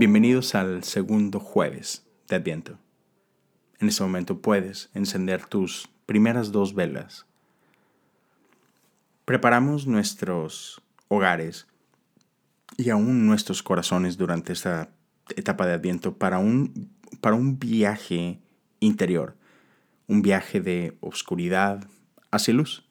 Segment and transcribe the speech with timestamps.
[0.00, 2.78] Bienvenidos al segundo jueves de Adviento.
[3.80, 7.26] En este momento puedes encender tus primeras dos velas.
[9.26, 11.66] Preparamos nuestros hogares
[12.78, 14.88] y aún nuestros corazones durante esta
[15.36, 16.90] etapa de Adviento para un,
[17.20, 18.40] para un viaje
[18.80, 19.36] interior,
[20.06, 21.86] un viaje de oscuridad
[22.30, 22.88] hacia luz.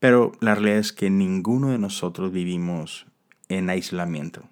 [0.00, 3.06] Pero la realidad es que ninguno de nosotros vivimos
[3.48, 4.48] en aislamiento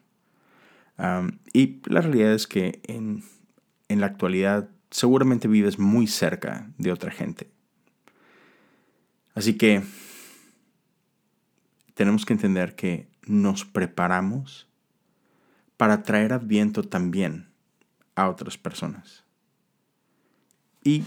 [1.53, 3.25] y la realidad es que en,
[3.89, 7.51] en la actualidad seguramente vives muy cerca de otra gente.
[9.35, 9.83] Así que
[11.95, 14.69] tenemos que entender que nos preparamos
[15.77, 17.49] para traer adviento también
[18.15, 19.25] a otras personas.
[20.85, 21.05] Y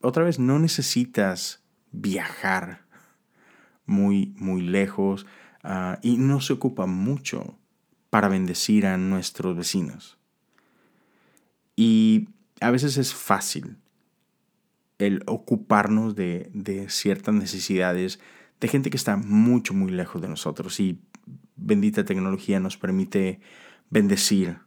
[0.00, 1.62] otra vez, no necesitas
[1.92, 2.82] viajar
[3.86, 5.26] muy, muy lejos
[5.62, 7.58] ah, y no se ocupa mucho
[8.10, 10.18] para bendecir a nuestros vecinos.
[11.76, 12.28] Y
[12.60, 13.76] a veces es fácil
[14.98, 18.20] el ocuparnos de, ciertas necesidades
[18.60, 20.78] de gente que está mucho, muy lejos de nosotros.
[20.80, 21.00] Y
[21.56, 23.40] bendita tecnología nos permite
[23.88, 24.58] bendecir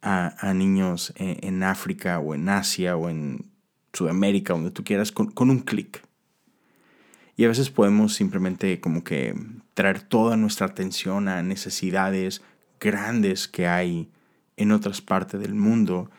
[0.00, 3.50] a, niños en, África o en Asia o en
[3.92, 6.02] Sudamérica, donde tú quieras, con, con un clic.
[7.36, 9.34] Y a veces podemos simplemente como que
[9.74, 12.40] traer toda nuestra atención a necesidades
[12.80, 14.10] grandes que hay
[14.56, 16.10] en otras partes del mundo.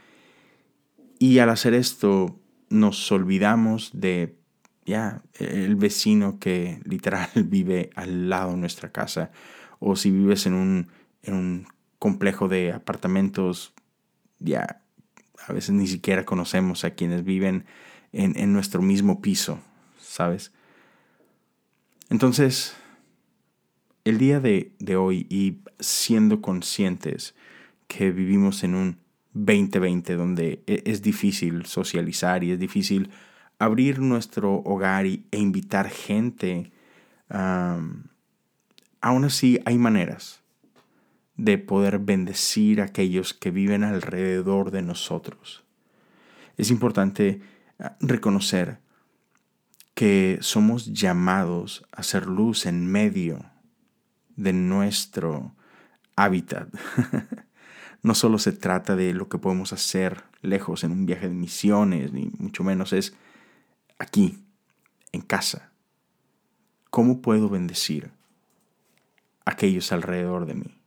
[1.19, 4.35] Y al hacer esto nos olvidamos de
[4.85, 9.31] ya el vecino que literal vive al lado de nuestra casa
[9.79, 10.87] o si vives en un,
[11.23, 11.67] en un
[11.99, 13.73] complejo de apartamentos,
[14.39, 14.81] ya
[15.47, 17.65] a veces ni siquiera conocemos a quienes viven
[18.11, 19.59] en, en nuestro mismo piso,
[19.99, 20.51] ¿sabes?
[22.09, 22.75] Entonces,
[24.07, 27.35] el día de, hoy y siendo conscientes
[27.87, 28.99] que vivimos en un
[29.33, 33.09] 2020 donde e, es difícil socializar y es difícil
[33.59, 36.71] abrir nuestro hogar e invitar gente,
[37.29, 40.41] aún así hay maneras
[41.35, 45.65] de poder bendecir a aquellos que viven alrededor de nosotros.
[46.55, 47.41] Es importante
[47.79, 48.79] ah, reconocer
[49.93, 53.56] que somos llamados a ser luz en medio
[54.37, 55.53] de nuestro
[56.15, 56.69] hábitat.
[58.03, 62.13] no solo se trata de lo que podemos hacer lejos en un viaje de misiones,
[62.13, 63.13] ni mucho menos es
[63.99, 64.39] aquí,
[65.11, 65.71] en casa.
[66.89, 68.11] ¿Cómo puedo bendecir
[69.45, 70.77] a aquellos alrededor de mí?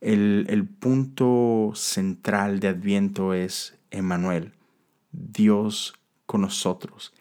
[0.00, 4.52] El, el punto central de Adviento es Emmanuel,
[5.12, 5.94] Dios
[6.26, 7.12] con nosotros.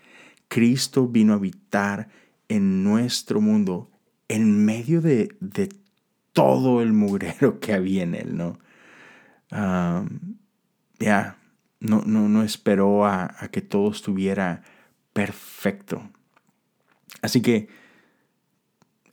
[0.47, 2.09] Cristo vino a habitar
[2.49, 3.90] en nuestro mundo
[4.31, 5.29] en medio de,
[6.33, 8.59] todo el mugrero que había en él, ¿no?
[10.99, 11.37] ya,
[11.81, 14.61] no, no, no, esperó a, a, que todo estuviera
[15.11, 16.09] perfecto.
[17.21, 17.67] Así que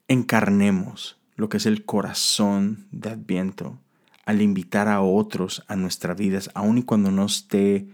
[0.06, 3.80] encarnemos lo que es el corazón de Adviento
[4.26, 7.88] al invitar a otros a nuestras vidas, aun y cuando no esté,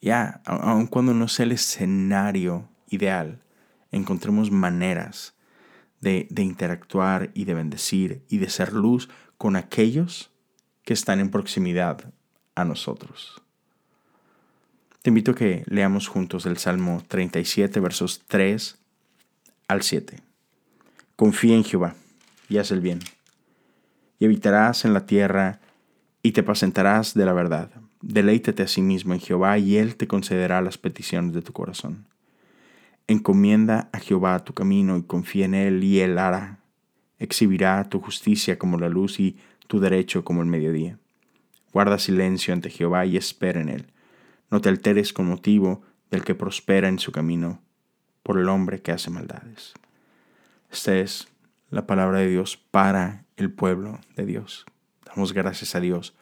[0.00, 3.42] ya, aun cuando no sea el escenario ideal,
[3.92, 5.34] encontremos maneras
[6.00, 10.30] de, interactuar y de bendecir y de ser luz con aquellos
[10.84, 12.12] que están en proximidad
[12.54, 13.40] a nosotros.
[15.02, 18.78] Te invito a que leamos juntos el Salmo 37, versos 3
[19.68, 20.20] al 7.
[21.16, 21.94] Confía en Jehová
[22.48, 23.00] y haz el bien,
[24.18, 25.60] y habitarás en la tierra
[26.22, 27.70] y te apacentarás de la verdad.
[28.02, 32.09] Deleítate a sí mismo en Jehová y Él te concederá las peticiones de tu corazón.
[33.10, 36.60] Encomienda a Jehová tu camino y confía en Él y Él hará.
[37.18, 40.96] Exhibirá tu justicia como la luz y tu derecho como el mediodía.
[41.72, 43.86] Guarda silencio ante Jehová y espera en Él.
[44.48, 45.82] No te alteres con motivo
[46.12, 47.60] del que prospera en su camino
[48.22, 49.74] por el hombre que hace maldades.
[50.70, 51.26] Esta es
[51.68, 54.66] la palabra de Dios para el pueblo de Dios.
[55.04, 56.14] Damos gracias a Dios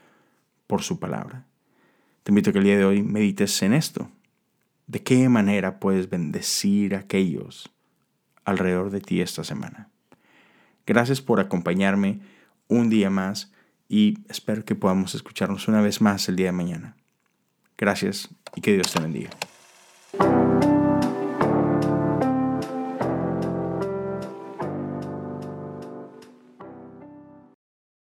[0.67, 1.45] por su palabra.
[2.23, 4.11] Te invito a que el día de hoy medites en esto
[4.89, 7.71] ¿De qué manera puedes bendecir a aquellos
[8.47, 9.91] alrededor de ti esta semana?
[10.87, 12.21] Gracias por acompañarme
[12.69, 13.53] un día más
[13.87, 16.97] y espero que podamos escucharnos una vez más el día de mañana.
[17.77, 19.31] Gracias y que Dios te bendiga.